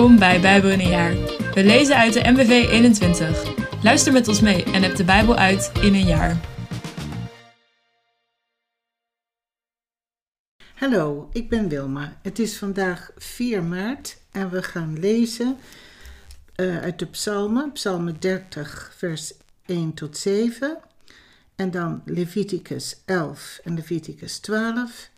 Welkom 0.00 0.18
bij 0.18 0.40
Bijbel 0.40 0.70
in 0.70 0.80
een 0.80 0.88
jaar. 0.88 1.14
We 1.54 1.64
lezen 1.64 1.96
uit 1.96 2.12
de 2.12 2.30
MBV 2.30 2.68
21. 2.70 3.82
Luister 3.82 4.12
met 4.12 4.28
ons 4.28 4.40
mee 4.40 4.64
en 4.64 4.82
heb 4.82 4.96
de 4.96 5.04
Bijbel 5.04 5.36
uit 5.36 5.72
in 5.80 5.94
een 5.94 6.06
jaar. 6.06 6.40
Hallo, 10.74 11.28
ik 11.32 11.48
ben 11.48 11.68
Wilma. 11.68 12.18
Het 12.22 12.38
is 12.38 12.56
vandaag 12.56 13.10
4 13.16 13.62
maart 13.62 14.16
en 14.30 14.50
we 14.50 14.62
gaan 14.62 14.98
lezen 14.98 15.56
uh, 16.56 16.78
uit 16.78 16.98
de 16.98 17.06
psalmen, 17.06 17.72
psalmen 17.72 18.16
30, 18.20 18.92
vers 18.96 19.34
1 19.66 19.94
tot 19.94 20.16
7. 20.16 20.78
En 21.56 21.70
dan 21.70 22.02
Leviticus 22.04 22.96
11 23.04 23.60
en 23.64 23.74
Leviticus 23.74 24.38
12 24.38 25.10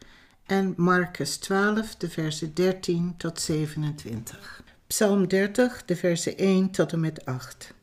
en 0.47 0.75
Marcus 0.77 1.37
12, 1.37 1.97
de 1.97 2.11
versen 2.11 2.55
13 2.55 3.15
tot 3.17 3.41
27. 3.41 4.63
Psalm 4.93 5.29
30, 5.29 5.85
de 5.85 5.97
versen 5.97 6.37
1 6.37 6.71
tot 6.71 6.93
en 6.93 7.01
met 7.01 7.25
8. 7.25 7.75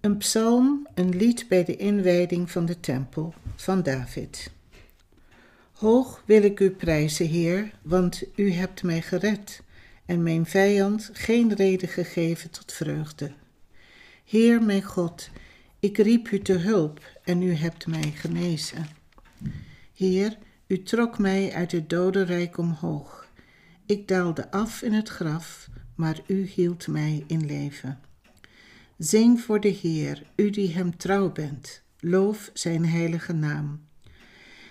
Een 0.00 0.16
psalm, 0.16 0.86
een 0.94 1.16
lied 1.16 1.48
bij 1.48 1.64
de 1.64 1.76
inwijding 1.76 2.50
van 2.50 2.66
de 2.66 2.80
tempel 2.80 3.34
van 3.56 3.82
David. 3.82 4.50
Hoog 5.72 6.22
wil 6.26 6.42
ik 6.42 6.60
u 6.60 6.70
prijzen, 6.70 7.26
Heer, 7.26 7.70
want 7.82 8.22
u 8.36 8.52
hebt 8.52 8.82
mij 8.82 9.02
gered 9.02 9.62
en 10.06 10.22
mijn 10.22 10.46
vijand 10.46 11.10
geen 11.12 11.54
reden 11.54 11.88
gegeven 11.88 12.50
tot 12.50 12.72
vreugde. 12.72 13.32
Heer, 14.24 14.62
mijn 14.62 14.82
God, 14.82 15.30
ik 15.80 15.98
riep 15.98 16.30
u 16.30 16.40
te 16.40 16.58
hulp 16.58 17.00
en 17.24 17.42
u 17.42 17.54
hebt 17.54 17.86
mij 17.86 18.12
genezen. 18.14 18.86
Heer, 19.94 20.36
u 20.66 20.82
trok 20.82 21.18
mij 21.18 21.52
uit 21.52 21.72
het 21.72 21.90
dodenrijk 21.90 22.58
omhoog. 22.58 23.27
Ik 23.88 24.08
daalde 24.08 24.50
af 24.50 24.82
in 24.82 24.92
het 24.92 25.08
graf, 25.08 25.68
maar 25.94 26.20
u 26.26 26.46
hield 26.46 26.86
mij 26.86 27.24
in 27.26 27.46
leven. 27.46 28.00
Zing 28.98 29.40
voor 29.40 29.60
de 29.60 29.68
Heer, 29.68 30.22
u 30.36 30.50
die 30.50 30.72
hem 30.72 30.96
trouw 30.96 31.32
bent. 31.32 31.82
Loof 32.00 32.50
zijn 32.52 32.86
heilige 32.86 33.32
naam. 33.32 33.80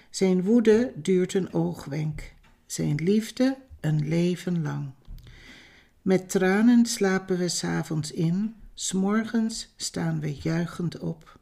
Zijn 0.10 0.44
woede 0.44 0.94
duurt 0.95 1.34
een 1.34 1.54
oogwenk, 1.54 2.34
zijn 2.66 2.95
liefde 2.95 3.58
een 3.80 4.08
leven 4.08 4.62
lang. 4.62 4.90
Met 6.02 6.30
tranen 6.30 6.86
slapen 6.86 7.38
we 7.38 7.48
s'avonds 7.48 8.12
in, 8.12 8.56
s'morgens 8.73 9.73
staan 9.76 10.20
we 10.20 10.36
juichend 10.36 11.00
op. 11.00 11.40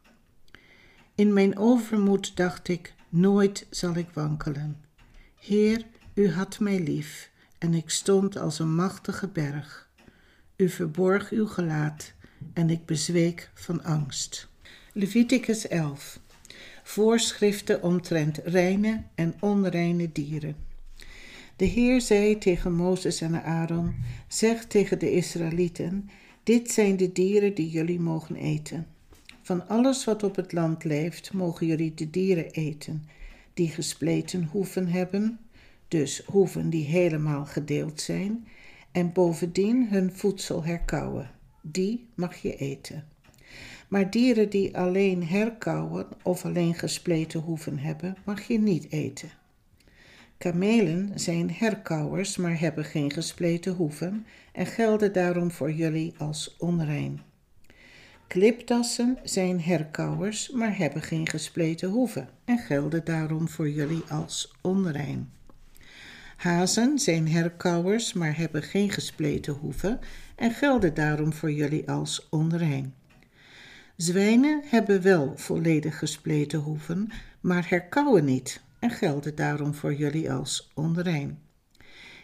In 1.14 1.32
mijn 1.32 1.58
overmoed 1.58 2.36
dacht 2.36 2.68
ik, 2.68 2.94
nooit 3.08 3.66
zal 3.70 3.94
ik 3.94 4.08
wankelen. 4.12 4.84
Heer, 5.40 5.86
u 6.14 6.30
had 6.30 6.58
mij 6.60 6.80
lief 6.80 7.34
en 7.58 7.74
ik 7.74 7.90
stond 7.90 8.38
als 8.38 8.58
een 8.58 8.74
machtige 8.74 9.28
berg. 9.28 9.88
U 10.56 10.68
verborg 10.68 11.30
uw 11.30 11.46
gelaat 11.46 12.12
en 12.52 12.70
ik 12.70 12.86
bezweek 12.86 13.50
van 13.54 13.84
angst. 13.84 14.48
Leviticus 14.92 15.68
11. 15.68 16.20
Voorschriften 16.82 17.82
omtrent 17.82 18.38
reine 18.44 19.02
en 19.14 19.34
onreine 19.40 20.12
dieren. 20.12 20.56
De 21.56 21.64
Heer 21.64 22.00
zei 22.00 22.38
tegen 22.38 22.72
Mozes 22.72 23.20
en 23.20 23.42
Aaron: 23.42 23.94
Zeg 24.28 24.64
tegen 24.64 24.98
de 24.98 25.12
Israëlieten: 25.12 26.10
Dit 26.42 26.70
zijn 26.70 26.96
de 26.96 27.12
dieren 27.12 27.54
die 27.54 27.70
jullie 27.70 28.00
mogen 28.00 28.36
eten. 28.36 28.86
Van 29.42 29.68
alles 29.68 30.04
wat 30.04 30.22
op 30.22 30.36
het 30.36 30.52
land 30.52 30.84
leeft, 30.84 31.32
mogen 31.32 31.66
jullie 31.66 31.94
de 31.94 32.10
dieren 32.10 32.50
eten, 32.50 33.08
die 33.54 33.68
gespleten 33.68 34.48
hoeven 34.52 34.88
hebben, 34.88 35.38
dus 35.88 36.22
hoeven 36.26 36.70
die 36.70 36.84
helemaal 36.84 37.44
gedeeld 37.44 38.00
zijn, 38.00 38.48
en 38.92 39.12
bovendien 39.12 39.88
hun 39.88 40.12
voedsel 40.12 40.64
herkauwen. 40.64 41.30
Die 41.62 42.08
mag 42.14 42.36
je 42.36 42.56
eten. 42.56 43.04
Maar 43.88 44.10
dieren 44.10 44.50
die 44.50 44.76
alleen 44.76 45.26
herkauwen 45.26 46.06
of 46.22 46.44
alleen 46.44 46.74
gespleten 46.74 47.40
hoeven 47.40 47.78
hebben, 47.78 48.16
mag 48.24 48.42
je 48.42 48.58
niet 48.58 48.92
eten. 48.92 49.30
Kamelen 50.38 51.10
zijn 51.14 51.50
herkauwers, 51.50 52.36
maar 52.36 52.60
hebben 52.60 52.84
geen 52.84 53.12
gespleten 53.12 53.74
hoeven 53.74 54.26
en 54.52 54.66
gelden 54.66 55.12
daarom 55.12 55.50
voor 55.50 55.72
jullie 55.72 56.14
als 56.18 56.56
onrein. 56.58 57.20
Kliptassen 58.26 59.18
zijn 59.22 59.60
herkauwers, 59.60 60.50
maar 60.50 60.76
hebben 60.76 61.02
geen 61.02 61.28
gespleten 61.28 61.88
hoeven 61.88 62.28
en 62.44 62.58
gelden 62.58 63.04
daarom 63.04 63.48
voor 63.48 63.70
jullie 63.70 64.02
als 64.08 64.54
onrein. 64.60 65.30
Hazen 66.36 66.98
zijn 66.98 67.28
herkauwers, 67.28 68.12
maar 68.12 68.36
hebben 68.36 68.62
geen 68.62 68.90
gespleten 68.90 69.52
hoeven 69.52 70.00
en 70.36 70.50
gelden 70.50 70.94
daarom 70.94 71.32
voor 71.32 71.52
jullie 71.52 71.90
als 71.90 72.26
onrein. 72.30 72.94
Zwijnen 73.96 74.62
hebben 74.64 75.02
wel 75.02 75.32
volledig 75.36 75.98
gespleten 75.98 76.58
hoeven, 76.58 77.10
maar 77.40 77.68
herkauwen 77.68 78.24
niet 78.24 78.60
en 78.78 78.90
gelden 78.90 79.34
daarom 79.34 79.74
voor 79.74 79.94
jullie 79.94 80.32
als 80.32 80.70
onrein. 80.74 81.38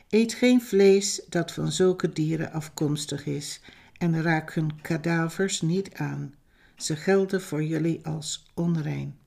Eet 0.08 0.34
geen 0.34 0.60
vlees 0.60 1.22
dat 1.28 1.52
van 1.52 1.72
zulke 1.72 2.12
dieren 2.12 2.52
afkomstig 2.52 3.26
is 3.26 3.60
en 3.98 4.22
raak 4.22 4.54
hun 4.54 4.80
kadavers 4.80 5.60
niet 5.60 5.94
aan. 5.94 6.34
Ze 6.76 6.96
gelden 6.96 7.42
voor 7.42 7.64
jullie 7.64 8.06
als 8.06 8.50
onrein. 8.54 9.21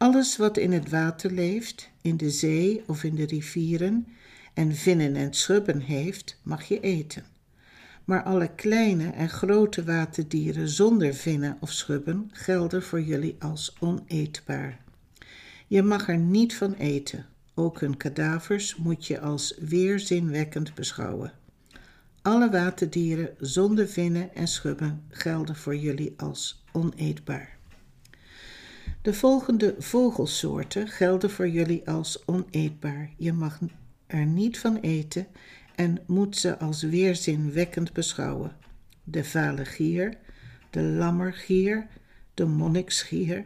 Alles 0.00 0.36
wat 0.36 0.56
in 0.56 0.72
het 0.72 0.90
water 0.90 1.32
leeft, 1.32 1.90
in 2.02 2.16
de 2.16 2.30
zee 2.30 2.82
of 2.86 3.04
in 3.04 3.14
de 3.14 3.26
rivieren, 3.26 4.06
en 4.54 4.74
vinnen 4.74 5.16
en 5.16 5.34
schubben 5.34 5.80
heeft, 5.80 6.40
mag 6.42 6.64
je 6.64 6.80
eten. 6.80 7.24
Maar 8.04 8.22
alle 8.22 8.54
kleine 8.54 9.10
en 9.10 9.28
grote 9.28 9.84
waterdieren 9.84 10.68
zonder 10.68 11.14
vinnen 11.14 11.56
of 11.60 11.72
schubben 11.72 12.28
gelden 12.32 12.82
voor 12.82 13.02
jullie 13.02 13.36
als 13.38 13.76
oneetbaar. 13.80 14.80
Je 15.66 15.82
mag 15.82 16.08
er 16.08 16.18
niet 16.18 16.54
van 16.54 16.74
eten. 16.74 17.26
Ook 17.54 17.80
hun 17.80 17.96
kadavers 17.96 18.76
moet 18.76 19.06
je 19.06 19.20
als 19.20 19.54
weerzinwekkend 19.58 20.74
beschouwen. 20.74 21.32
Alle 22.22 22.50
waterdieren 22.50 23.34
zonder 23.38 23.88
vinnen 23.88 24.34
en 24.34 24.48
schubben 24.48 25.04
gelden 25.08 25.56
voor 25.56 25.76
jullie 25.76 26.14
als 26.16 26.64
oneetbaar. 26.72 27.59
De 29.02 29.14
volgende 29.14 29.74
vogelsoorten 29.78 30.88
gelden 30.88 31.30
voor 31.30 31.48
jullie 31.48 31.88
als 31.88 32.22
oneetbaar. 32.26 33.10
Je 33.16 33.32
mag 33.32 33.58
er 34.06 34.26
niet 34.26 34.58
van 34.58 34.76
eten 34.76 35.26
en 35.74 35.98
moet 36.06 36.36
ze 36.36 36.58
als 36.58 36.82
weerzinwekkend 36.82 37.92
beschouwen. 37.92 38.56
De 39.04 39.24
vale 39.24 39.64
gier, 39.64 40.16
de 40.70 40.82
lammergier, 40.82 41.86
de 42.34 42.44
monniksgier, 42.44 43.44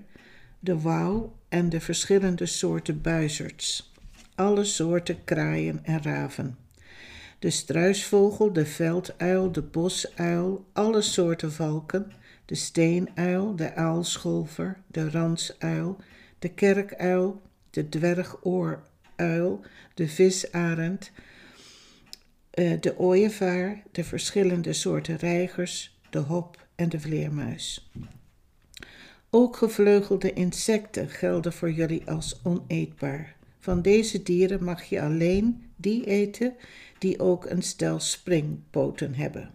de 0.61 0.81
wouw 0.81 1.37
en 1.49 1.69
de 1.69 1.81
verschillende 1.81 2.47
soorten 2.47 3.01
buizerds. 3.01 3.93
Alle 4.35 4.65
soorten 4.65 5.25
kraaien 5.25 5.85
en 5.85 6.03
raven 6.03 6.57
de 7.45 7.51
struisvogel, 7.51 8.53
de 8.53 8.67
velduil, 8.67 9.53
de 9.53 9.63
bosuil, 9.63 10.65
alle 10.73 11.03
soorten 11.03 11.53
valken, 11.53 12.13
de 12.45 12.55
steenuil, 12.55 13.57
de 13.57 13.75
aalscholver, 13.75 14.77
de 14.87 15.11
ransuil, 15.11 15.97
de 16.39 16.49
kerkuil, 16.49 17.43
de 17.71 17.89
dwergooruil, 17.89 19.61
de 19.95 20.09
visarend, 20.09 21.11
eh, 22.51 22.81
de 22.81 22.99
ooievaar, 22.99 23.83
de 23.93 24.05
verschillende 24.05 24.73
soorten 24.73 25.17
reigers, 25.17 25.99
de 26.11 26.19
hop 26.19 26.67
en 26.75 26.89
de 26.89 27.01
vleermuis. 27.01 27.91
Ook 29.31 29.57
gevleugelde 29.57 30.33
insecten 30.33 31.09
gelden 31.09 31.53
voor 31.53 31.71
jullie 31.71 32.11
als 32.11 32.41
oneetbaar. 32.43 33.37
Van 33.59 33.83
deze 33.83 34.23
dieren 34.23 34.65
mag 34.65 34.83
je 34.83 35.03
alleen 35.03 35.73
die 35.77 36.07
eten 36.07 36.55
die 36.99 37.21
ook 37.21 37.45
een 37.45 37.63
stel 37.63 38.01
springpoten 38.01 39.15
hebben. 39.15 39.54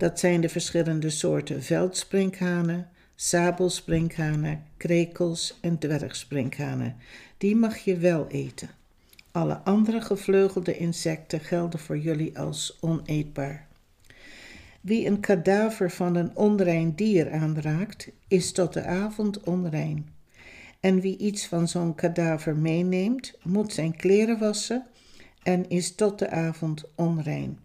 Dat 0.00 0.18
zijn 0.18 0.40
de 0.40 0.48
verschillende 0.48 1.10
soorten 1.10 1.62
veldsprinkhanen, 1.62 2.88
sabelsprinkhanen, 3.14 4.62
krekels 4.76 5.58
en 5.60 5.78
dwergsprinkhanen. 5.78 6.96
Die 7.38 7.56
mag 7.56 7.78
je 7.78 7.96
wel 7.96 8.26
eten. 8.28 8.68
Alle 9.30 9.54
andere 9.54 10.00
gevleugelde 10.00 10.76
insecten 10.76 11.40
gelden 11.40 11.80
voor 11.80 11.98
jullie 11.98 12.38
als 12.38 12.78
oneetbaar. 12.80 13.66
Wie 14.80 15.06
een 15.06 15.20
kadaver 15.20 15.90
van 15.90 16.14
een 16.14 16.36
onrein 16.36 16.94
dier 16.94 17.32
aanraakt, 17.32 18.08
is 18.28 18.52
tot 18.52 18.72
de 18.72 18.84
avond 18.84 19.40
onrein. 19.40 20.08
En 20.80 21.00
wie 21.00 21.18
iets 21.18 21.46
van 21.46 21.68
zo'n 21.68 21.94
kadaver 21.94 22.56
meeneemt, 22.56 23.32
moet 23.42 23.72
zijn 23.72 23.96
kleren 23.96 24.38
wassen 24.38 24.86
en 25.42 25.68
is 25.68 25.94
tot 25.94 26.18
de 26.18 26.30
avond 26.30 26.84
onrein. 26.94 27.58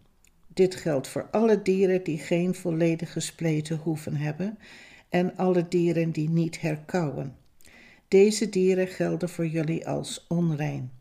Dit 0.56 0.76
geldt 0.76 1.08
voor 1.08 1.28
alle 1.32 1.62
dieren 1.62 2.04
die 2.04 2.18
geen 2.18 2.56
volledig 2.56 3.12
gespleten 3.12 3.78
hoeven 3.78 4.16
hebben 4.16 4.58
en 5.10 5.38
alle 5.38 5.68
dieren 5.68 6.12
die 6.12 6.30
niet 6.30 6.62
herkauwen. 6.62 7.36
Deze 8.08 8.50
dieren 8.50 8.88
gelden 8.88 9.30
voor 9.30 9.48
jullie 9.48 9.88
als 9.88 10.26
onrein. 10.28 10.92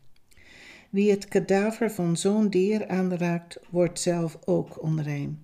Wie 0.89 1.11
het 1.11 1.27
kadaver 1.27 1.91
van 1.91 2.17
zo'n 2.17 2.49
dier 2.49 2.87
aanraakt, 2.87 3.59
wordt 3.69 3.99
zelf 3.99 4.37
ook 4.45 4.83
onrein. 4.83 5.39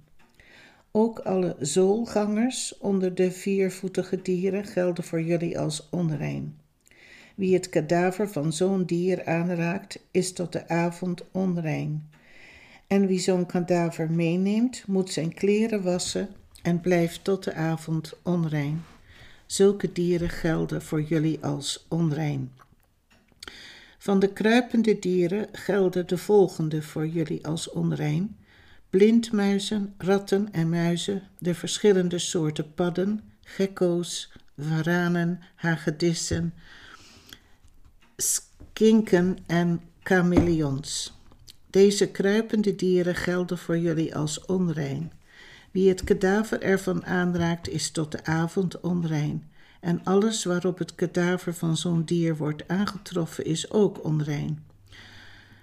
Ook 0.91 1.19
alle 1.19 1.55
zoolgangers 1.59 2.77
onder 2.77 3.15
de 3.15 3.31
viervoetige 3.31 4.21
dieren 4.21 4.65
gelden 4.65 5.03
voor 5.03 5.21
jullie 5.21 5.59
als 5.59 5.89
onrein. 5.89 6.57
Wie 7.35 7.53
het 7.53 7.69
kadaver 7.69 8.29
van 8.29 8.53
zo'n 8.53 8.85
dier 8.85 9.25
aanraakt, 9.25 9.99
is 10.11 10.33
tot 10.33 10.51
de 10.51 10.67
avond 10.67 11.23
onrein. 11.31 12.09
En 12.91 13.07
wie 13.07 13.19
zo'n 13.19 13.45
kadaver 13.45 14.11
meeneemt, 14.11 14.87
moet 14.87 15.11
zijn 15.11 15.33
kleren 15.33 15.83
wassen 15.83 16.29
en 16.61 16.81
blijft 16.81 17.23
tot 17.23 17.43
de 17.43 17.53
avond 17.53 18.13
onrein. 18.23 18.83
Zulke 19.45 19.91
dieren 19.91 20.29
gelden 20.29 20.81
voor 20.81 21.01
jullie 21.01 21.43
als 21.43 21.85
onrein. 21.89 22.51
Van 23.97 24.19
de 24.19 24.33
kruipende 24.33 24.99
dieren 24.99 25.47
gelden 25.51 26.07
de 26.07 26.17
volgende 26.17 26.81
voor 26.81 27.07
jullie 27.07 27.47
als 27.47 27.69
onrein: 27.69 28.37
blindmuizen, 28.89 29.93
ratten 29.97 30.53
en 30.53 30.69
muizen, 30.69 31.21
de 31.37 31.55
verschillende 31.55 32.19
soorten 32.19 32.73
padden, 32.73 33.31
gekko's, 33.43 34.31
varanen, 34.57 35.39
hagedissen, 35.55 36.53
skinken 38.15 39.37
en 39.47 39.81
chameleons. 40.03 41.20
Deze 41.71 42.07
kruipende 42.07 42.75
dieren 42.75 43.15
gelden 43.15 43.57
voor 43.57 43.77
jullie 43.77 44.15
als 44.15 44.45
onrein. 44.45 45.11
Wie 45.71 45.89
het 45.89 46.03
kadaver 46.03 46.61
ervan 46.61 47.05
aanraakt, 47.05 47.69
is 47.69 47.91
tot 47.91 48.11
de 48.11 48.25
avond 48.25 48.79
onrein. 48.79 49.49
En 49.79 50.03
alles 50.03 50.43
waarop 50.43 50.77
het 50.77 50.95
kadaver 50.95 51.53
van 51.53 51.77
zo'n 51.77 52.03
dier 52.03 52.37
wordt 52.37 52.67
aangetroffen, 52.67 53.45
is 53.45 53.71
ook 53.71 54.03
onrein. 54.03 54.63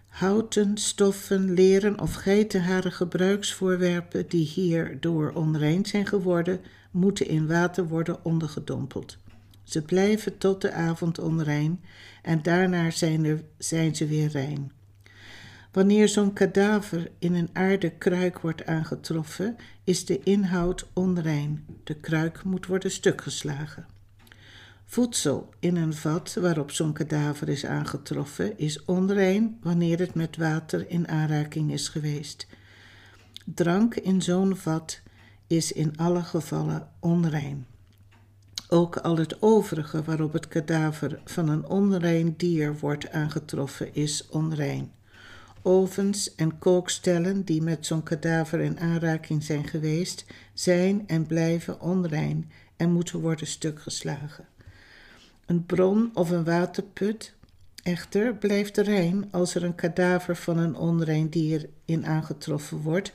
Houten, 0.09 0.77
stoffen, 0.79 1.53
leren 1.53 2.01
of 2.01 2.15
geitenharen 2.15 2.93
gebruiksvoorwerpen 2.93 4.29
die 4.29 4.47
hierdoor 4.47 5.33
onrein 5.35 5.87
zijn 5.87 6.07
geworden, 6.07 6.61
moeten 6.91 7.29
in 7.29 7.47
water 7.47 7.89
worden 7.89 8.25
ondergedompeld. 8.25 9.17
Ze 9.63 9.83
blijven 9.83 10.39
tot 10.39 10.61
de 10.61 10.73
avond 10.73 11.19
onrein 11.19 11.81
en 12.23 12.43
daarna 12.43 12.91
zijn, 12.91 13.43
zijn 13.59 13.97
ze 13.97 14.07
weer 14.07 14.29
rein. 14.29 14.73
Wanneer 15.73 16.09
zo'n 16.09 16.33
kadaver 16.33 17.11
in 17.19 17.35
een 17.35 17.49
aarden 17.53 17.99
kruik 17.99 18.41
wordt 18.41 18.67
aangetroffen, 18.67 19.57
is 19.85 20.05
de 20.05 20.21
inhoud 20.23 20.87
onrein. 20.93 21.67
De 21.85 21.95
kruik 21.95 22.45
moet 22.45 22.67
worden 22.67 22.91
stukgeslagen. 22.91 23.87
Voedsel 24.85 25.49
in 25.59 25.77
een 25.77 25.95
vat 25.95 26.35
waarop 26.41 26.71
zo'n 26.71 26.93
kadaver 26.93 27.49
is 27.49 27.67
aangetroffen 27.67 28.59
is 28.59 28.85
onrein 28.85 29.59
wanneer 29.63 29.99
het 29.99 30.15
met 30.15 30.37
water 30.37 30.91
in 30.91 31.09
aanraking 31.09 31.73
is 31.73 31.89
geweest. 31.89 32.47
Drank 33.45 33.95
in 33.95 34.23
zo'n 34.23 34.57
vat 34.57 35.01
is 35.47 35.73
in 35.73 35.97
alle 35.97 36.23
gevallen 36.23 36.89
onrein. 37.01 37.67
Ook 38.69 38.97
al 38.97 39.17
het 39.17 39.43
overige 39.43 40.03
waarop 40.03 40.33
het 40.33 40.49
kadaver 40.49 41.21
van 41.25 41.49
een 41.49 41.67
onrein 41.67 42.35
dier 42.37 42.79
wordt 42.79 43.11
aangetroffen 43.11 43.95
is 43.95 44.29
onrein. 44.29 44.93
Ovens 45.69 46.35
en 46.35 46.59
kookstellen 46.59 47.45
die 47.45 47.63
met 47.63 47.87
zo'n 47.87 48.03
kadaver 48.03 48.61
in 48.61 48.81
aanraking 48.81 49.43
zijn 49.43 49.67
geweest, 49.69 50.25
zijn 50.53 51.05
en 51.07 51.27
blijven 51.27 51.81
onrein 51.81 52.51
en 52.77 52.93
moeten 52.93 53.21
worden 53.21 53.47
stukgeslagen. 53.47 54.49
Een 55.47 55.67
bron 55.67 56.11
of 56.15 56.31
een 56.31 56.45
waterput 56.45 57.35
echter 57.83 58.35
blijft 58.35 58.77
rein 58.77 59.29
als 59.31 59.55
er 59.55 59.65
een 59.65 59.75
kadaver 59.75 60.37
van 60.37 60.59
een 60.59 60.77
onrein 60.77 61.29
dier 61.29 61.69
in 61.85 62.07
aangetroffen 62.07 62.79
wordt, 62.79 63.13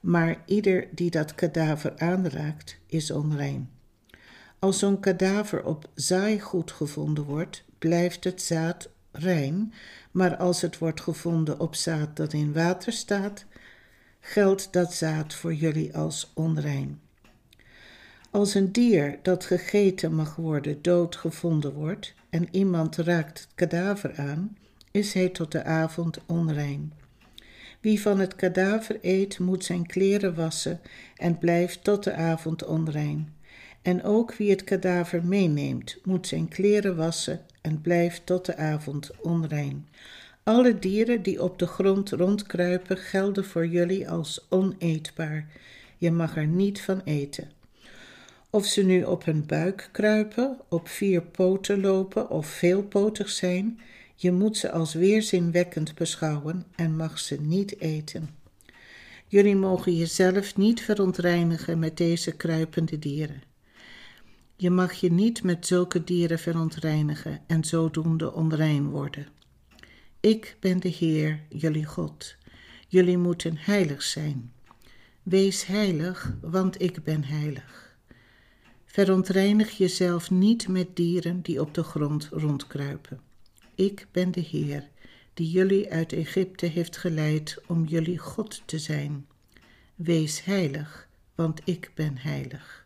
maar 0.00 0.42
ieder 0.46 0.88
die 0.90 1.10
dat 1.10 1.34
kadaver 1.34 1.98
aanraakt 1.98 2.76
is 2.86 3.10
onrein. 3.10 3.70
Als 4.58 4.78
zo'n 4.78 5.00
kadaver 5.00 5.64
op 5.64 5.90
zaaigoed 5.94 6.70
gevonden 6.70 7.24
wordt, 7.24 7.64
blijft 7.78 8.24
het 8.24 8.42
zaad 8.42 8.88
rein, 9.12 9.72
maar 10.16 10.36
als 10.36 10.60
het 10.60 10.78
wordt 10.78 11.00
gevonden 11.00 11.60
op 11.60 11.74
zaad 11.74 12.16
dat 12.16 12.32
in 12.32 12.52
water 12.52 12.92
staat, 12.92 13.44
geldt 14.20 14.72
dat 14.72 14.94
zaad 14.94 15.34
voor 15.34 15.54
jullie 15.54 15.96
als 15.96 16.30
onrein. 16.34 17.00
Als 18.30 18.54
een 18.54 18.72
dier 18.72 19.18
dat 19.22 19.44
gegeten 19.44 20.14
mag 20.14 20.36
worden 20.36 20.82
dood 20.82 21.16
gevonden 21.16 21.72
wordt 21.72 22.14
en 22.30 22.48
iemand 22.50 22.96
raakt 22.96 23.40
het 23.40 23.48
kadaver 23.54 24.16
aan, 24.16 24.56
is 24.90 25.12
hij 25.12 25.28
tot 25.28 25.52
de 25.52 25.64
avond 25.64 26.18
onrein. 26.26 26.92
Wie 27.80 28.00
van 28.00 28.18
het 28.18 28.36
kadaver 28.36 28.98
eet, 29.02 29.38
moet 29.38 29.64
zijn 29.64 29.86
kleren 29.86 30.34
wassen 30.34 30.80
en 31.16 31.38
blijft 31.38 31.84
tot 31.84 32.04
de 32.04 32.12
avond 32.12 32.64
onrein. 32.64 33.34
En 33.82 34.04
ook 34.04 34.34
wie 34.34 34.50
het 34.50 34.64
kadaver 34.64 35.24
meeneemt, 35.24 35.98
moet 36.04 36.26
zijn 36.26 36.48
kleren 36.48 36.96
wassen 36.96 37.40
en 37.66 37.80
blijft 37.80 38.26
tot 38.26 38.46
de 38.46 38.56
avond 38.56 39.10
onrein. 39.22 39.88
Alle 40.42 40.78
dieren 40.78 41.22
die 41.22 41.42
op 41.42 41.58
de 41.58 41.66
grond 41.66 42.10
rondkruipen 42.10 42.96
gelden 42.96 43.44
voor 43.44 43.66
jullie 43.66 44.10
als 44.10 44.46
oneetbaar. 44.48 45.46
Je 45.98 46.10
mag 46.10 46.36
er 46.36 46.46
niet 46.46 46.80
van 46.80 47.00
eten. 47.04 47.50
Of 48.50 48.66
ze 48.66 48.82
nu 48.82 49.02
op 49.02 49.24
hun 49.24 49.46
buik 49.46 49.88
kruipen, 49.92 50.58
op 50.68 50.88
vier 50.88 51.22
poten 51.22 51.80
lopen 51.80 52.30
of 52.30 52.46
veelpotig 52.46 53.28
zijn, 53.28 53.80
je 54.14 54.32
moet 54.32 54.56
ze 54.56 54.70
als 54.70 54.94
weerzinwekkend 54.94 55.94
beschouwen 55.94 56.64
en 56.74 56.96
mag 56.96 57.18
ze 57.18 57.40
niet 57.40 57.80
eten. 57.80 58.28
Jullie 59.26 59.56
mogen 59.56 59.96
jezelf 59.96 60.56
niet 60.56 60.80
verontreinigen 60.82 61.78
met 61.78 61.96
deze 61.96 62.32
kruipende 62.32 62.98
dieren. 62.98 63.42
Je 64.58 64.70
mag 64.70 64.92
je 64.92 65.12
niet 65.12 65.42
met 65.42 65.66
zulke 65.66 66.04
dieren 66.04 66.38
verontreinigen 66.38 67.40
en 67.46 67.64
zodoende 67.64 68.32
onrein 68.32 68.88
worden. 68.88 69.26
Ik 70.20 70.56
ben 70.60 70.80
de 70.80 70.88
Heer, 70.88 71.40
jullie 71.48 71.84
God. 71.84 72.36
Jullie 72.88 73.18
moeten 73.18 73.56
heilig 73.56 74.02
zijn. 74.02 74.52
Wees 75.22 75.66
heilig, 75.66 76.34
want 76.40 76.82
ik 76.82 77.04
ben 77.04 77.24
heilig. 77.24 77.96
Verontreinig 78.84 79.70
jezelf 79.70 80.30
niet 80.30 80.68
met 80.68 80.96
dieren 80.96 81.42
die 81.42 81.60
op 81.60 81.74
de 81.74 81.82
grond 81.82 82.28
rondkruipen. 82.30 83.20
Ik 83.74 84.06
ben 84.12 84.32
de 84.32 84.40
Heer, 84.40 84.88
die 85.34 85.50
jullie 85.50 85.90
uit 85.92 86.12
Egypte 86.12 86.66
heeft 86.66 86.96
geleid 86.96 87.58
om 87.66 87.84
jullie 87.84 88.18
God 88.18 88.62
te 88.64 88.78
zijn. 88.78 89.26
Wees 89.94 90.44
heilig, 90.44 91.08
want 91.34 91.60
ik 91.64 91.90
ben 91.94 92.18
heilig. 92.18 92.85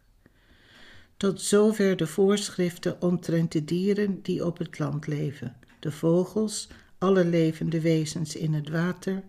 Tot 1.21 1.41
zover 1.41 1.97
de 1.97 2.07
voorschriften 2.07 3.03
omtrent 3.03 3.53
de 3.53 3.65
dieren 3.65 4.23
die 4.23 4.47
op 4.47 4.59
het 4.59 4.79
land 4.79 5.07
leven, 5.07 5.57
de 5.79 5.93
vogels, 5.93 6.69
alle 6.99 7.25
levende 7.25 7.81
wezens 7.81 8.37
in 8.37 8.55
het 8.55 8.69
water 8.69 9.23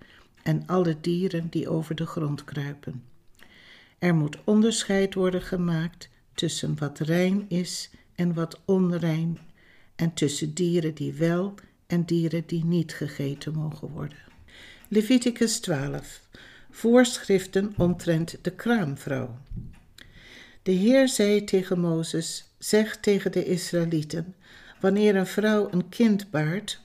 en 0.44 0.64
alle 0.68 0.98
dieren 1.02 1.48
die 1.50 1.70
over 1.70 1.96
de 1.96 2.06
grond 2.06 2.44
kruipen. 2.44 3.04
Er 4.00 4.16
moet 4.16 4.38
onderscheid 4.44 5.14
worden 5.14 5.42
gemaakt 5.42 6.10
tussen 6.34 6.80
wat 6.80 7.00
rein 7.00 7.46
is 7.50 7.90
en 8.16 8.34
wat 8.34 8.60
onrein, 8.66 9.40
en 9.96 10.14
tussen 10.14 10.54
dieren 10.54 10.94
die 10.94 11.14
wel 11.14 11.54
en 11.88 12.06
dieren 12.06 12.44
die 12.46 12.66
niet 12.66 12.94
gegeten 12.94 13.54
mogen 13.54 13.88
worden. 13.88 14.24
Leviticus 14.88 15.60
12. 15.60 16.22
Voorschriften 16.70 17.74
omtrent 17.78 18.38
de 18.42 18.52
kraamvrouw. 18.52 19.38
De 20.63 20.72
Heer 20.72 21.08
zei 21.08 21.44
tegen 21.44 21.80
Mozes: 21.80 22.53
Zeg 22.58 22.98
tegen 22.98 23.32
de 23.32 23.46
Israëlieten: 23.46 24.36
Wanneer 24.80 25.15
een 25.15 25.27
vrouw 25.27 25.68
een 25.72 25.89
kind 25.89 26.32
baart 26.32 26.82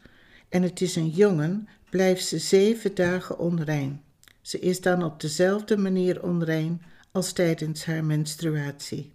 en 0.49 0.62
het 0.62 0.80
is 0.80 0.97
een 0.97 1.09
jongen, 1.09 1.68
blijft 1.90 2.25
ze 2.25 2.38
zeven 2.38 2.95
dagen 2.95 3.38
onrein. 3.38 4.02
Ze 4.40 4.59
is 4.59 4.80
dan 4.80 5.02
op 5.02 5.21
dezelfde 5.21 5.76
manier 5.76 6.23
onrein 6.23 6.83
als 7.12 7.33
tijdens 7.33 7.85
haar 7.85 8.04
menstruatie. 8.04 9.12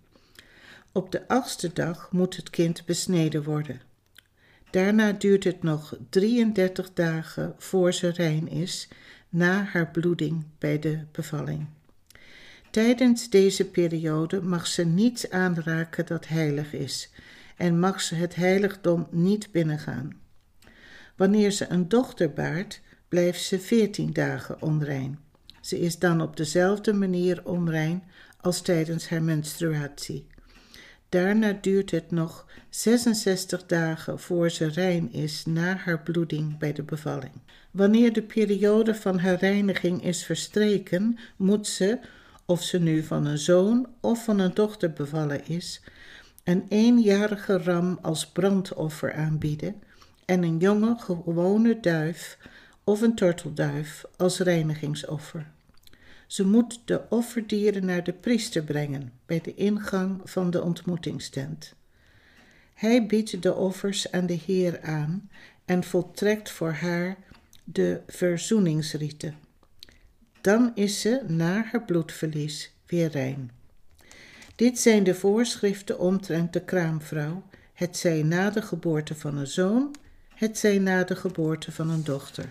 Op 0.91 1.11
de 1.11 1.27
achtste 1.27 1.73
dag 1.73 2.11
moet 2.11 2.35
het 2.35 2.49
kind 2.49 2.85
besneden 2.85 3.43
worden. 3.43 3.81
Daarna 4.69 5.11
duurt 5.11 5.43
het 5.43 5.63
nog 5.63 5.95
33 6.09 6.93
dagen 6.93 7.55
voor 7.57 7.93
ze 7.93 8.07
rein 8.07 8.47
is, 8.47 8.87
na 9.29 9.63
haar 9.63 9.91
bloeding 9.91 10.45
bij 10.57 10.79
de 10.79 11.05
bevalling. 11.11 11.67
Tijdens 12.71 13.29
deze 13.29 13.69
periode 13.69 14.41
mag 14.41 14.67
ze 14.67 14.85
niets 14.85 15.29
aanraken 15.29 16.05
dat 16.05 16.27
heilig 16.27 16.73
is 16.73 17.09
en 17.57 17.79
mag 17.79 18.01
ze 18.01 18.15
het 18.15 18.35
heiligdom 18.35 19.07
niet 19.09 19.51
binnengaan. 19.51 20.19
Wanneer 21.15 21.51
ze 21.51 21.65
een 21.69 21.87
dochter 21.87 22.33
baart, 22.33 22.81
blijft 23.07 23.43
ze 23.43 23.59
veertien 23.59 24.13
dagen 24.13 24.61
onrein. 24.61 25.19
Ze 25.61 25.79
is 25.79 25.99
dan 25.99 26.21
op 26.21 26.37
dezelfde 26.37 26.93
manier 26.93 27.41
onrein 27.45 28.03
als 28.41 28.61
tijdens 28.61 29.09
haar 29.09 29.23
menstruatie. 29.23 30.27
Daarna 31.09 31.57
duurt 31.61 31.91
het 31.91 32.11
nog 32.11 32.45
66 32.69 33.65
dagen 33.65 34.19
voor 34.19 34.49
ze 34.49 34.67
rein 34.67 35.13
is 35.13 35.45
na 35.45 35.75
haar 35.75 36.01
bloeding 36.01 36.57
bij 36.57 36.73
de 36.73 36.83
bevalling. 36.83 37.33
Wanneer 37.71 38.13
de 38.13 38.21
periode 38.21 38.95
van 38.95 39.19
haar 39.19 39.39
reiniging 39.39 40.03
is 40.03 40.23
verstreken, 40.25 41.17
moet 41.35 41.67
ze, 41.67 41.99
of 42.45 42.63
ze 42.63 42.79
nu 42.79 43.03
van 43.03 43.25
een 43.25 43.37
zoon 43.37 43.87
of 43.99 44.23
van 44.23 44.39
een 44.39 44.53
dochter 44.53 44.93
bevallen 44.93 45.47
is, 45.47 45.81
een 46.43 46.65
eenjarige 46.69 47.57
ram 47.57 47.99
als 48.01 48.27
brandoffer 48.27 49.13
aanbieden 49.13 49.81
en 50.25 50.43
een 50.43 50.57
jonge 50.57 50.95
gewone 50.99 51.79
duif 51.79 52.37
of 52.83 53.01
een 53.01 53.15
tortelduif 53.15 54.05
als 54.17 54.39
reinigingsoffer. 54.39 55.51
Ze 56.27 56.45
moet 56.45 56.81
de 56.85 57.01
offerdieren 57.09 57.85
naar 57.85 58.03
de 58.03 58.13
priester 58.13 58.63
brengen 58.63 59.11
bij 59.25 59.41
de 59.41 59.53
ingang 59.53 60.21
van 60.23 60.49
de 60.49 60.61
ontmoetingstent. 60.61 61.73
Hij 62.73 63.05
biedt 63.05 63.41
de 63.41 63.55
offers 63.55 64.11
aan 64.11 64.25
de 64.25 64.39
Heer 64.45 64.81
aan 64.81 65.29
en 65.65 65.83
voltrekt 65.83 66.49
voor 66.49 66.71
haar 66.71 67.17
de 67.63 68.01
verzoeningsrieten. 68.07 69.35
Dan 70.41 70.71
is 70.75 71.01
ze 71.01 71.21
na 71.27 71.63
haar 71.63 71.83
bloedverlies 71.83 72.73
weer 72.85 73.09
rein. 73.09 73.51
Dit 74.55 74.79
zijn 74.79 75.03
de 75.03 75.15
voorschriften 75.15 75.99
omtrent 75.99 76.53
de 76.53 76.61
kraamvrouw, 76.61 77.43
het 77.73 77.97
zij 77.97 78.23
na 78.23 78.49
de 78.49 78.61
geboorte 78.61 79.15
van 79.15 79.37
een 79.37 79.47
zoon, 79.47 79.95
het 80.35 80.57
zij 80.57 80.77
na 80.77 81.03
de 81.03 81.15
geboorte 81.15 81.71
van 81.71 81.89
een 81.89 82.03
dochter. 82.03 82.49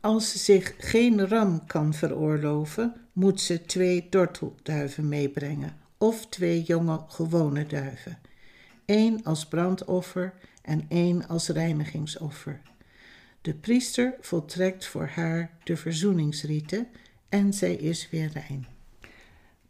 Als 0.00 0.30
ze 0.30 0.38
zich 0.38 0.74
geen 0.78 1.28
ram 1.28 1.66
kan 1.66 1.94
veroorloven, 1.94 2.94
moet 3.12 3.40
ze 3.40 3.62
twee 3.62 4.06
dortelduiven 4.10 5.08
meebrengen 5.08 5.76
of 5.98 6.26
twee 6.26 6.62
jonge 6.62 7.00
gewone 7.08 7.66
duiven. 7.66 8.18
één 8.84 9.22
als 9.24 9.46
brandoffer 9.46 10.32
en 10.62 10.84
één 10.88 11.28
als 11.28 11.48
reinigingsoffer. 11.48 12.60
De 13.42 13.54
priester 13.54 14.14
voltrekt 14.20 14.86
voor 14.86 15.06
haar 15.06 15.50
de 15.64 15.76
verzoeningsrieten 15.76 16.86
en 17.28 17.52
zij 17.52 17.74
is 17.74 18.08
weer 18.10 18.30
rein. 18.32 18.66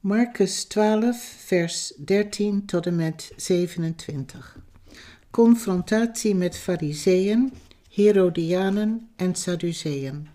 Marcus 0.01 0.65
12, 0.65 1.35
vers 1.39 1.93
13 1.97 2.65
tot 2.67 2.87
en 2.87 2.97
met 2.97 3.33
27. 3.37 4.59
Confrontatie 5.31 6.35
met 6.35 6.57
Fariseeën 6.57 7.53
Herodianen 7.91 9.09
en 9.17 9.35
Sadduceeën. 9.35 10.29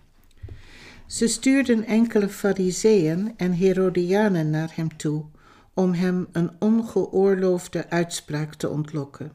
Ze 1.06 1.28
stuurden 1.28 1.86
enkele 1.86 2.30
Fariseeën 2.30 3.34
en 3.38 3.52
Herodianen 3.52 4.50
naar 4.50 4.72
hem 4.76 4.98
toe 4.98 5.26
om 5.74 5.94
hem 5.94 6.28
een 6.32 6.52
ongeoorloofde 6.60 7.90
uitspraak 7.90 8.56
te 8.56 8.70
ontlokken. 8.70 9.32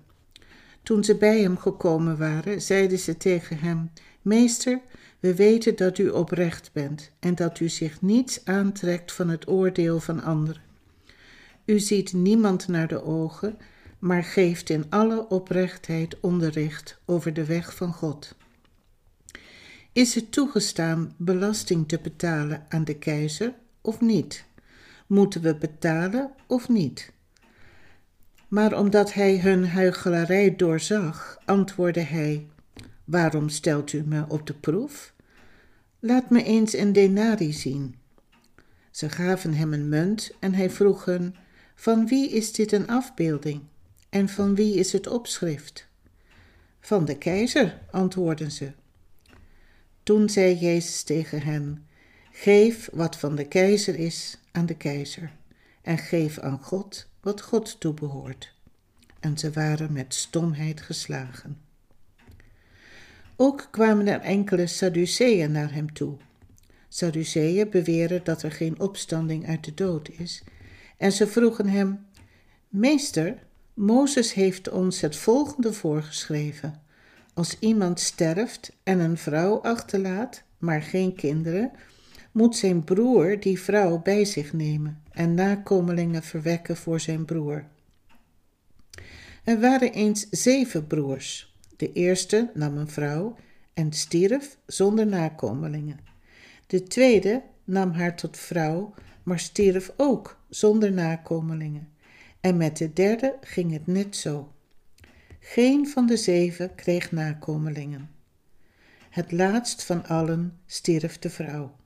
Toen 0.90 1.04
ze 1.04 1.14
bij 1.14 1.40
hem 1.40 1.58
gekomen 1.58 2.18
waren, 2.18 2.62
zeiden 2.62 2.98
ze 2.98 3.16
tegen 3.16 3.58
hem: 3.58 3.90
Meester, 4.22 4.80
we 5.20 5.34
weten 5.34 5.76
dat 5.76 5.98
u 5.98 6.08
oprecht 6.08 6.70
bent 6.72 7.10
en 7.18 7.34
dat 7.34 7.60
u 7.60 7.68
zich 7.68 8.02
niets 8.02 8.44
aantrekt 8.44 9.12
van 9.12 9.28
het 9.28 9.48
oordeel 9.48 10.00
van 10.00 10.22
anderen. 10.22 10.62
U 11.64 11.78
ziet 11.78 12.12
niemand 12.12 12.68
naar 12.68 12.88
de 12.88 13.04
ogen 13.04 13.58
maar 13.98 14.24
geeft 14.24 14.70
in 14.70 14.84
alle 14.88 15.28
oprechtheid 15.28 16.20
onderricht 16.20 16.98
over 17.04 17.32
de 17.32 17.44
weg 17.44 17.76
van 17.76 17.92
God. 17.92 18.34
Is 19.92 20.14
het 20.14 20.32
toegestaan 20.32 21.14
belasting 21.16 21.88
te 21.88 21.98
betalen 21.98 22.66
aan 22.68 22.84
de 22.84 22.98
keizer 22.98 23.54
of 23.80 24.00
niet? 24.00 24.44
Moeten 25.06 25.42
we 25.42 25.54
betalen 25.54 26.30
of 26.46 26.68
niet? 26.68 27.12
Maar 28.50 28.78
omdat 28.78 29.12
hij 29.12 29.38
hun 29.38 29.68
huichelarij 29.68 30.56
doorzag, 30.56 31.38
antwoordde 31.44 32.00
hij: 32.00 32.46
Waarom 33.04 33.48
stelt 33.48 33.92
u 33.92 34.02
me 34.06 34.24
op 34.28 34.46
de 34.46 34.54
proef? 34.54 35.12
Laat 36.00 36.30
me 36.30 36.42
eens 36.42 36.72
een 36.72 36.92
denari 36.92 37.52
zien. 37.52 37.94
Ze 38.90 39.08
gaven 39.08 39.54
hem 39.54 39.72
een 39.72 39.88
munt 39.88 40.30
en 40.40 40.54
hij 40.54 40.70
vroeg 40.70 41.04
hen: 41.04 41.34
Van 41.74 42.06
wie 42.06 42.30
is 42.30 42.52
dit 42.52 42.72
een 42.72 42.88
afbeelding? 42.88 43.62
En 44.08 44.28
van 44.28 44.54
wie 44.54 44.74
is 44.74 44.92
het 44.92 45.06
opschrift? 45.06 45.86
Van 46.80 47.04
de 47.04 47.18
keizer, 47.18 47.78
antwoordden 47.90 48.50
ze. 48.50 48.72
Toen 50.02 50.28
zei 50.28 50.54
Jezus 50.54 51.02
tegen 51.02 51.42
hen: 51.42 51.86
Geef 52.32 52.88
wat 52.92 53.16
van 53.16 53.34
de 53.34 53.48
keizer 53.48 53.98
is 53.98 54.38
aan 54.52 54.66
de 54.66 54.76
keizer, 54.76 55.32
en 55.82 55.98
geef 55.98 56.38
aan 56.38 56.62
God 56.62 57.09
wat 57.20 57.40
God 57.40 57.80
toebehoort. 57.80 58.54
En 59.20 59.38
ze 59.38 59.50
waren 59.50 59.92
met 59.92 60.14
stomheid 60.14 60.80
geslagen. 60.80 61.60
Ook 63.36 63.68
kwamen 63.70 64.06
er 64.06 64.20
enkele 64.20 64.66
Sadduceeën 64.66 65.52
naar 65.52 65.72
hem 65.72 65.92
toe. 65.92 66.16
Sadduceeën 66.88 67.70
beweren 67.70 68.24
dat 68.24 68.42
er 68.42 68.52
geen 68.52 68.80
opstanding 68.80 69.46
uit 69.48 69.64
de 69.64 69.74
dood 69.74 70.08
is, 70.08 70.42
en 70.96 71.12
ze 71.12 71.26
vroegen 71.26 71.66
hem: 71.66 72.06
Meester, 72.68 73.42
Mozes 73.74 74.32
heeft 74.32 74.70
ons 74.70 75.00
het 75.00 75.16
volgende 75.16 75.72
voorgeschreven. 75.72 76.82
Als 77.34 77.58
iemand 77.58 78.00
sterft 78.00 78.72
en 78.82 78.98
een 78.98 79.16
vrouw 79.16 79.62
achterlaat, 79.62 80.42
maar 80.58 80.82
geen 80.82 81.14
kinderen, 81.14 81.72
moet 82.32 82.56
zijn 82.56 82.84
broer 82.84 83.40
die 83.40 83.60
vrouw 83.60 84.02
bij 84.02 84.24
zich 84.24 84.52
nemen 84.52 85.02
en 85.10 85.34
nakomelingen 85.34 86.22
verwekken 86.22 86.76
voor 86.76 87.00
zijn 87.00 87.24
broer. 87.24 87.64
Er 89.44 89.60
waren 89.60 89.92
eens 89.92 90.28
zeven 90.30 90.86
broers. 90.86 91.54
De 91.76 91.92
eerste 91.92 92.50
nam 92.54 92.76
een 92.76 92.88
vrouw 92.88 93.36
en 93.74 93.92
stierf 93.92 94.58
zonder 94.66 95.06
nakomelingen. 95.06 95.98
De 96.66 96.82
tweede 96.82 97.42
nam 97.64 97.90
haar 97.90 98.16
tot 98.16 98.36
vrouw, 98.36 98.94
maar 99.22 99.38
stierf 99.38 99.92
ook 99.96 100.40
zonder 100.48 100.92
nakomelingen. 100.92 101.88
En 102.40 102.56
met 102.56 102.76
de 102.76 102.92
derde 102.92 103.36
ging 103.40 103.72
het 103.72 103.86
net 103.86 104.16
zo. 104.16 104.52
Geen 105.40 105.88
van 105.88 106.06
de 106.06 106.16
zeven 106.16 106.74
kreeg 106.74 107.12
nakomelingen. 107.12 108.10
Het 109.10 109.32
laatst 109.32 109.84
van 109.84 110.06
allen 110.06 110.58
stierf 110.66 111.18
de 111.18 111.30
vrouw. 111.30 111.78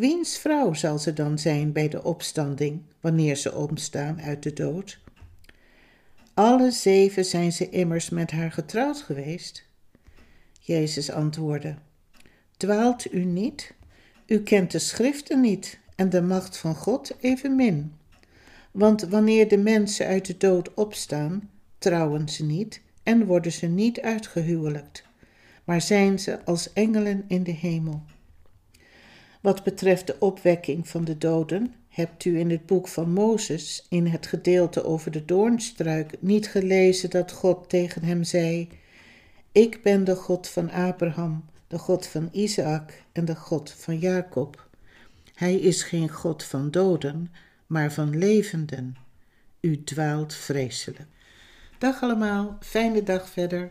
Wiens 0.00 0.38
vrouw 0.38 0.74
zal 0.74 0.98
ze 0.98 1.12
dan 1.12 1.38
zijn 1.38 1.72
bij 1.72 1.88
de 1.88 2.02
opstanding, 2.02 2.82
wanneer 3.00 3.36
ze 3.36 3.54
opstaan 3.54 4.20
uit 4.20 4.42
de 4.42 4.52
dood? 4.52 5.00
Alle 6.34 6.70
zeven 6.70 7.24
zijn 7.24 7.52
ze 7.52 7.68
immers 7.68 8.10
met 8.10 8.30
haar 8.30 8.52
getrouwd 8.52 9.02
geweest. 9.02 9.64
Jezus 10.60 11.10
antwoordde: 11.10 11.74
Dwaalt 12.56 13.12
u 13.12 13.24
niet? 13.24 13.74
U 14.26 14.42
kent 14.42 14.70
de 14.70 14.78
schriften 14.78 15.40
niet 15.40 15.78
en 15.96 16.10
de 16.10 16.22
macht 16.22 16.56
van 16.56 16.74
God 16.74 17.16
evenmin. 17.20 17.94
Want 18.70 19.02
wanneer 19.02 19.48
de 19.48 19.58
mensen 19.58 20.06
uit 20.06 20.26
de 20.26 20.36
dood 20.36 20.74
opstaan, 20.74 21.50
trouwen 21.78 22.28
ze 22.28 22.44
niet 22.44 22.80
en 23.02 23.26
worden 23.26 23.52
ze 23.52 23.66
niet 23.66 24.00
uitgehuwelijkt, 24.00 25.04
maar 25.64 25.80
zijn 25.80 26.18
ze 26.18 26.44
als 26.44 26.72
engelen 26.72 27.24
in 27.26 27.42
de 27.42 27.52
hemel. 27.52 28.02
Wat 29.40 29.64
betreft 29.64 30.06
de 30.06 30.16
opwekking 30.18 30.88
van 30.88 31.04
de 31.04 31.18
doden, 31.18 31.74
hebt 31.88 32.24
u 32.24 32.38
in 32.38 32.50
het 32.50 32.66
boek 32.66 32.88
van 32.88 33.12
Mozes, 33.12 33.86
in 33.88 34.06
het 34.06 34.26
gedeelte 34.26 34.84
over 34.84 35.10
de 35.10 35.24
doornstruik, 35.24 36.14
niet 36.20 36.48
gelezen 36.48 37.10
dat 37.10 37.32
God 37.32 37.68
tegen 37.68 38.04
hem 38.04 38.24
zei: 38.24 38.68
Ik 39.52 39.82
ben 39.82 40.04
de 40.04 40.14
God 40.14 40.48
van 40.48 40.70
Abraham, 40.70 41.44
de 41.66 41.78
God 41.78 42.06
van 42.06 42.28
Isaac 42.32 43.02
en 43.12 43.24
de 43.24 43.36
God 43.36 43.70
van 43.70 43.98
Jacob. 43.98 44.68
Hij 45.34 45.54
is 45.54 45.82
geen 45.82 46.08
God 46.08 46.44
van 46.44 46.70
doden, 46.70 47.32
maar 47.66 47.92
van 47.92 48.18
levenden. 48.18 48.96
U 49.60 49.84
dwaalt 49.84 50.34
vreselijk. 50.34 51.08
Dag 51.78 52.02
allemaal, 52.02 52.56
fijne 52.60 53.02
dag 53.02 53.28
verder. 53.28 53.70